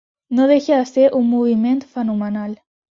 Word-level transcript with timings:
No 0.37 0.47
deixa 0.51 0.79
de 0.81 0.87
ser 0.93 1.05
un 1.21 1.31
moviment 1.37 1.87
fenomenal. 1.97 2.61